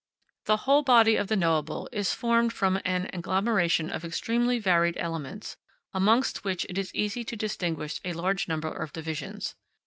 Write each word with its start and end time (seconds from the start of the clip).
The 0.45 0.57
whole 0.65 0.81
body 0.81 1.15
of 1.15 1.27
the 1.27 1.35
knowable 1.35 1.87
is 1.91 2.11
formed 2.11 2.53
from 2.53 2.81
an 2.85 3.07
agglomeration 3.13 3.91
of 3.91 4.03
extremely 4.03 4.57
varied 4.57 4.97
elements, 4.97 5.57
amongst 5.93 6.43
which 6.43 6.65
it 6.69 6.79
is 6.79 6.95
easy 6.95 7.23
to 7.23 7.35
distinguish 7.35 8.01
a 8.03 8.13
large 8.13 8.47
number 8.47 8.69
of 8.69 8.93
divisions. 8.93 9.53